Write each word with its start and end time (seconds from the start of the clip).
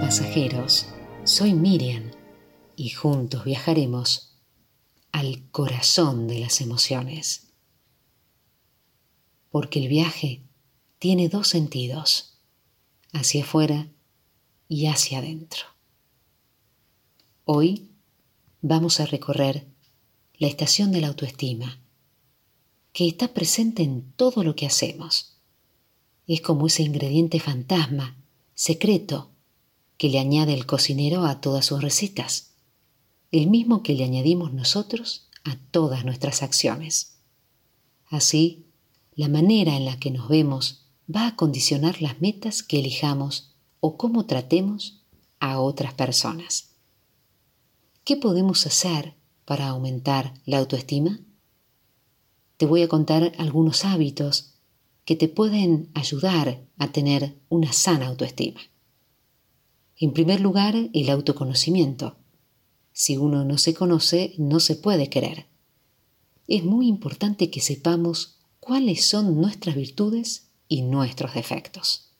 pasajeros, 0.00 0.86
soy 1.22 1.54
Miriam 1.54 2.10
y 2.74 2.90
juntos 2.90 3.44
viajaremos 3.44 4.36
al 5.12 5.48
corazón 5.52 6.26
de 6.26 6.40
las 6.40 6.60
emociones. 6.60 7.46
Porque 9.50 9.78
el 9.78 9.86
viaje 9.86 10.42
tiene 10.98 11.28
dos 11.28 11.46
sentidos, 11.46 12.40
hacia 13.12 13.44
afuera 13.44 13.86
y 14.66 14.86
hacia 14.86 15.18
adentro. 15.18 15.62
Hoy 17.44 17.92
vamos 18.62 18.98
a 18.98 19.06
recorrer 19.06 19.64
la 20.38 20.48
estación 20.48 20.90
de 20.90 21.02
la 21.02 21.06
autoestima, 21.06 21.78
que 22.92 23.06
está 23.06 23.32
presente 23.32 23.84
en 23.84 24.10
todo 24.16 24.42
lo 24.42 24.56
que 24.56 24.66
hacemos. 24.66 25.36
Es 26.26 26.40
como 26.40 26.66
ese 26.66 26.82
ingrediente 26.82 27.38
fantasma, 27.38 28.16
secreto, 28.56 29.30
que 29.96 30.08
le 30.08 30.18
añade 30.18 30.54
el 30.54 30.66
cocinero 30.66 31.24
a 31.24 31.40
todas 31.40 31.66
sus 31.66 31.82
recetas, 31.82 32.52
el 33.32 33.48
mismo 33.48 33.82
que 33.82 33.94
le 33.94 34.04
añadimos 34.04 34.52
nosotros 34.52 35.28
a 35.44 35.56
todas 35.70 36.04
nuestras 36.04 36.42
acciones. 36.42 37.16
Así, 38.08 38.66
la 39.14 39.28
manera 39.28 39.76
en 39.76 39.84
la 39.84 39.98
que 39.98 40.10
nos 40.10 40.28
vemos 40.28 40.86
va 41.14 41.26
a 41.26 41.36
condicionar 41.36 42.02
las 42.02 42.20
metas 42.20 42.62
que 42.62 42.78
elijamos 42.78 43.54
o 43.80 43.96
cómo 43.96 44.26
tratemos 44.26 45.02
a 45.40 45.60
otras 45.60 45.94
personas. 45.94 46.70
¿Qué 48.04 48.16
podemos 48.16 48.66
hacer 48.66 49.14
para 49.44 49.68
aumentar 49.68 50.34
la 50.44 50.58
autoestima? 50.58 51.20
Te 52.56 52.66
voy 52.66 52.82
a 52.82 52.88
contar 52.88 53.32
algunos 53.38 53.84
hábitos 53.84 54.54
que 55.04 55.16
te 55.16 55.28
pueden 55.28 55.90
ayudar 55.94 56.64
a 56.78 56.92
tener 56.92 57.36
una 57.48 57.72
sana 57.72 58.06
autoestima. 58.06 58.60
En 59.98 60.12
primer 60.12 60.40
lugar, 60.40 60.90
el 60.92 61.08
autoconocimiento. 61.08 62.16
Si 62.92 63.16
uno 63.16 63.44
no 63.44 63.56
se 63.56 63.72
conoce, 63.72 64.34
no 64.36 64.60
se 64.60 64.76
puede 64.76 65.08
querer. 65.08 65.46
Es 66.46 66.64
muy 66.64 66.86
importante 66.86 67.50
que 67.50 67.60
sepamos 67.60 68.36
cuáles 68.60 69.06
son 69.06 69.40
nuestras 69.40 69.74
virtudes 69.74 70.48
y 70.68 70.82
nuestros 70.82 71.32
defectos. 71.32 72.10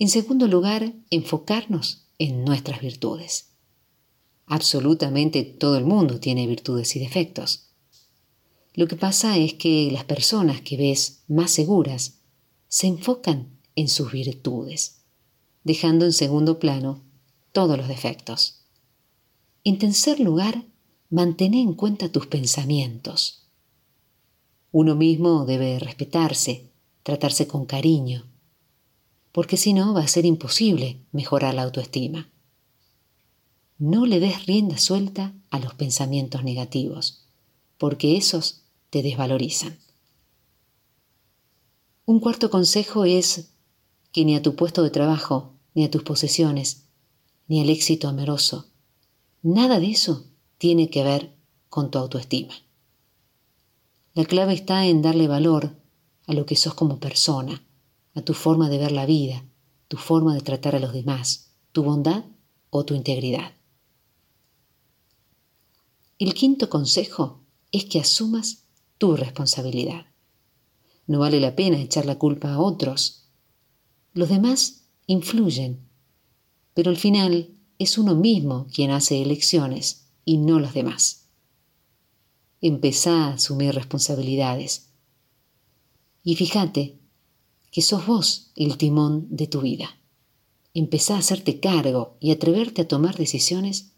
En 0.00 0.08
segundo 0.08 0.48
lugar, 0.48 0.92
enfocarnos 1.10 2.06
en 2.18 2.44
nuestras 2.44 2.80
virtudes. 2.80 3.50
Absolutamente 4.46 5.44
todo 5.44 5.76
el 5.76 5.84
mundo 5.84 6.18
tiene 6.18 6.48
virtudes 6.48 6.96
y 6.96 6.98
defectos. 6.98 7.68
Lo 8.74 8.88
que 8.88 8.96
pasa 8.96 9.38
es 9.38 9.54
que 9.54 9.88
las 9.92 10.04
personas 10.04 10.60
que 10.62 10.76
ves 10.76 11.22
más 11.28 11.52
seguras 11.52 12.18
se 12.66 12.88
enfocan 12.88 13.56
en 13.76 13.88
sus 13.88 14.10
virtudes 14.10 15.03
dejando 15.64 16.04
en 16.04 16.12
segundo 16.12 16.58
plano 16.58 17.02
todos 17.52 17.76
los 17.76 17.88
defectos. 17.88 18.60
En 19.64 19.78
tercer 19.78 20.20
lugar, 20.20 20.64
mantén 21.08 21.54
en 21.54 21.72
cuenta 21.72 22.12
tus 22.12 22.26
pensamientos. 22.26 23.48
Uno 24.70 24.94
mismo 24.94 25.46
debe 25.46 25.78
respetarse, 25.78 26.70
tratarse 27.02 27.46
con 27.46 27.64
cariño, 27.64 28.26
porque 29.32 29.56
si 29.56 29.72
no 29.72 29.94
va 29.94 30.02
a 30.02 30.08
ser 30.08 30.26
imposible 30.26 31.00
mejorar 31.12 31.54
la 31.54 31.62
autoestima. 31.62 32.30
No 33.78 34.06
le 34.06 34.20
des 34.20 34.46
rienda 34.46 34.78
suelta 34.78 35.32
a 35.50 35.58
los 35.58 35.74
pensamientos 35.74 36.44
negativos, 36.44 37.24
porque 37.78 38.16
esos 38.16 38.62
te 38.90 39.02
desvalorizan. 39.02 39.78
Un 42.04 42.20
cuarto 42.20 42.50
consejo 42.50 43.04
es 43.04 43.50
que 44.12 44.24
ni 44.24 44.36
a 44.36 44.42
tu 44.42 44.54
puesto 44.54 44.82
de 44.82 44.90
trabajo 44.90 45.53
ni 45.74 45.84
a 45.84 45.90
tus 45.90 46.02
posesiones, 46.02 46.86
ni 47.46 47.60
al 47.60 47.68
éxito 47.68 48.08
amoroso. 48.08 48.70
Nada 49.42 49.78
de 49.78 49.90
eso 49.90 50.26
tiene 50.58 50.88
que 50.88 51.04
ver 51.04 51.36
con 51.68 51.90
tu 51.90 51.98
autoestima. 51.98 52.54
La 54.14 54.24
clave 54.24 54.54
está 54.54 54.86
en 54.86 55.02
darle 55.02 55.28
valor 55.28 55.76
a 56.26 56.32
lo 56.32 56.46
que 56.46 56.56
sos 56.56 56.74
como 56.74 57.00
persona, 57.00 57.66
a 58.14 58.22
tu 58.22 58.32
forma 58.32 58.68
de 58.70 58.78
ver 58.78 58.92
la 58.92 59.06
vida, 59.06 59.44
tu 59.88 59.96
forma 59.96 60.34
de 60.34 60.40
tratar 60.40 60.76
a 60.76 60.78
los 60.78 60.92
demás, 60.92 61.50
tu 61.72 61.82
bondad 61.82 62.24
o 62.70 62.84
tu 62.84 62.94
integridad. 62.94 63.52
El 66.18 66.32
quinto 66.32 66.70
consejo 66.70 67.42
es 67.72 67.86
que 67.86 67.98
asumas 67.98 68.64
tu 68.98 69.16
responsabilidad. 69.16 70.06
No 71.06 71.18
vale 71.18 71.40
la 71.40 71.56
pena 71.56 71.80
echar 71.80 72.06
la 72.06 72.18
culpa 72.18 72.54
a 72.54 72.60
otros. 72.60 73.28
Los 74.12 74.28
demás 74.28 74.83
influyen, 75.06 75.80
pero 76.74 76.90
al 76.90 76.96
final 76.96 77.50
es 77.78 77.98
uno 77.98 78.14
mismo 78.14 78.66
quien 78.72 78.90
hace 78.90 79.20
elecciones 79.22 80.06
y 80.24 80.38
no 80.38 80.58
los 80.58 80.74
demás. 80.74 81.26
Empezá 82.60 83.26
a 83.26 83.34
asumir 83.34 83.74
responsabilidades 83.74 84.88
y 86.22 86.36
fíjate 86.36 86.98
que 87.70 87.82
sos 87.82 88.06
vos 88.06 88.50
el 88.56 88.78
timón 88.78 89.26
de 89.30 89.46
tu 89.46 89.60
vida. 89.60 89.98
Empezá 90.72 91.16
a 91.16 91.18
hacerte 91.18 91.60
cargo 91.60 92.16
y 92.20 92.30
atreverte 92.30 92.82
a 92.82 92.88
tomar 92.88 93.16
decisiones 93.16 93.92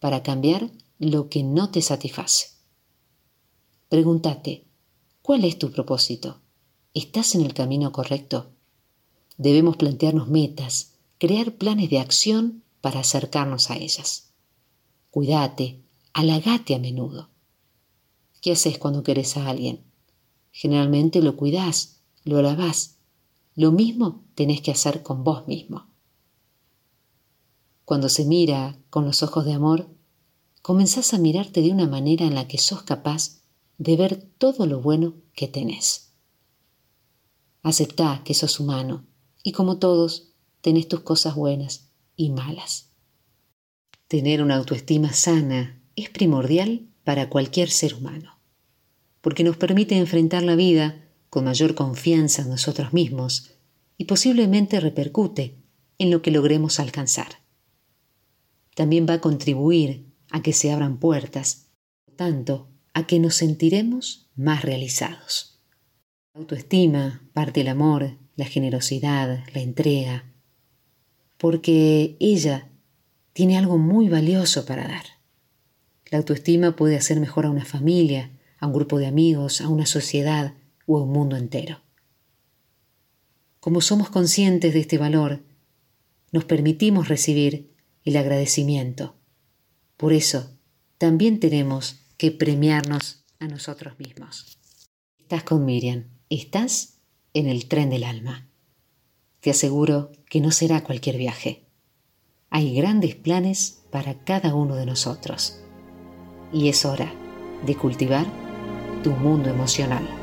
para 0.00 0.22
cambiar 0.22 0.70
lo 0.98 1.28
que 1.28 1.42
no 1.42 1.70
te 1.70 1.82
satisface. 1.82 2.48
Pregúntate, 3.88 4.66
¿cuál 5.22 5.44
es 5.44 5.58
tu 5.58 5.70
propósito? 5.70 6.40
¿Estás 6.94 7.34
en 7.34 7.42
el 7.42 7.54
camino 7.54 7.92
correcto? 7.92 8.50
Debemos 9.38 9.76
plantearnos 9.76 10.28
metas, 10.28 10.94
crear 11.18 11.52
planes 11.54 11.88
de 11.90 12.00
acción 12.00 12.64
para 12.80 13.00
acercarnos 13.00 13.70
a 13.70 13.76
ellas. 13.76 14.32
Cuídate, 15.12 15.80
halagate 16.12 16.74
a 16.74 16.80
menudo. 16.80 17.30
¿Qué 18.40 18.52
haces 18.52 18.78
cuando 18.78 19.04
querés 19.04 19.36
a 19.36 19.48
alguien? 19.48 19.84
Generalmente 20.50 21.22
lo 21.22 21.36
cuidás, 21.36 22.00
lo 22.24 22.38
alabás. 22.38 22.96
Lo 23.54 23.70
mismo 23.70 24.24
tenés 24.34 24.60
que 24.60 24.72
hacer 24.72 25.04
con 25.04 25.22
vos 25.22 25.46
mismo. 25.46 25.86
Cuando 27.84 28.08
se 28.08 28.24
mira 28.24 28.76
con 28.90 29.04
los 29.04 29.22
ojos 29.22 29.44
de 29.44 29.52
amor, 29.52 29.88
comenzás 30.62 31.14
a 31.14 31.18
mirarte 31.18 31.62
de 31.62 31.70
una 31.70 31.86
manera 31.86 32.26
en 32.26 32.34
la 32.34 32.48
que 32.48 32.58
sos 32.58 32.82
capaz 32.82 33.38
de 33.78 33.96
ver 33.96 34.16
todo 34.38 34.66
lo 34.66 34.80
bueno 34.80 35.14
que 35.32 35.46
tenés. 35.46 36.12
Aceptá 37.62 38.22
que 38.24 38.34
sos 38.34 38.58
humano 38.58 39.07
y 39.48 39.52
como 39.52 39.78
todos, 39.78 40.34
tenés 40.60 40.88
tus 40.88 41.00
cosas 41.00 41.34
buenas 41.34 41.88
y 42.16 42.28
malas. 42.28 42.90
Tener 44.06 44.42
una 44.42 44.56
autoestima 44.56 45.14
sana 45.14 45.82
es 45.96 46.10
primordial 46.10 46.90
para 47.02 47.30
cualquier 47.30 47.70
ser 47.70 47.94
humano, 47.94 48.38
porque 49.22 49.44
nos 49.44 49.56
permite 49.56 49.96
enfrentar 49.96 50.42
la 50.42 50.54
vida 50.54 51.02
con 51.30 51.44
mayor 51.44 51.74
confianza 51.74 52.42
en 52.42 52.50
nosotros 52.50 52.92
mismos 52.92 53.52
y 53.96 54.04
posiblemente 54.04 54.80
repercute 54.80 55.56
en 55.96 56.10
lo 56.10 56.20
que 56.20 56.30
logremos 56.30 56.78
alcanzar. 56.78 57.40
También 58.74 59.06
va 59.08 59.14
a 59.14 59.20
contribuir 59.22 60.12
a 60.30 60.42
que 60.42 60.52
se 60.52 60.72
abran 60.72 60.98
puertas, 60.98 61.70
tanto 62.16 62.68
a 62.92 63.06
que 63.06 63.18
nos 63.18 63.36
sentiremos 63.36 64.28
más 64.36 64.60
realizados. 64.60 65.57
Autoestima 66.34 67.22
parte 67.32 67.62
el 67.62 67.68
amor 67.68 68.16
la 68.38 68.44
generosidad, 68.44 69.44
la 69.52 69.60
entrega, 69.60 70.24
porque 71.38 72.16
ella 72.20 72.68
tiene 73.32 73.58
algo 73.58 73.78
muy 73.78 74.08
valioso 74.08 74.64
para 74.64 74.86
dar. 74.86 75.04
La 76.06 76.18
autoestima 76.18 76.76
puede 76.76 76.96
hacer 76.96 77.18
mejor 77.18 77.46
a 77.46 77.50
una 77.50 77.64
familia, 77.64 78.30
a 78.60 78.68
un 78.68 78.74
grupo 78.74 78.98
de 79.00 79.08
amigos, 79.08 79.60
a 79.60 79.68
una 79.68 79.86
sociedad 79.86 80.54
o 80.86 80.98
a 80.98 81.02
un 81.02 81.10
mundo 81.10 81.36
entero. 81.36 81.80
Como 83.58 83.80
somos 83.80 84.08
conscientes 84.08 84.72
de 84.72 84.80
este 84.80 84.98
valor, 84.98 85.42
nos 86.30 86.44
permitimos 86.44 87.08
recibir 87.08 87.74
el 88.04 88.16
agradecimiento. 88.16 89.16
Por 89.96 90.12
eso, 90.12 90.56
también 90.96 91.40
tenemos 91.40 92.04
que 92.16 92.30
premiarnos 92.30 93.24
a 93.40 93.48
nosotros 93.48 93.98
mismos. 93.98 94.58
Estás 95.18 95.42
con 95.42 95.64
Miriam, 95.64 96.04
estás 96.30 96.98
en 97.34 97.46
el 97.46 97.66
tren 97.68 97.90
del 97.90 98.04
alma. 98.04 98.48
Te 99.40 99.50
aseguro 99.50 100.10
que 100.28 100.40
no 100.40 100.50
será 100.50 100.82
cualquier 100.82 101.16
viaje. 101.16 101.66
Hay 102.50 102.74
grandes 102.74 103.14
planes 103.14 103.82
para 103.90 104.24
cada 104.24 104.54
uno 104.54 104.74
de 104.74 104.86
nosotros. 104.86 105.60
Y 106.52 106.68
es 106.68 106.84
hora 106.84 107.12
de 107.66 107.74
cultivar 107.76 108.26
tu 109.02 109.10
mundo 109.10 109.50
emocional. 109.50 110.17